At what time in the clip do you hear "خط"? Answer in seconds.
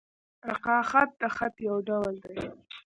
0.89-1.09, 1.35-1.55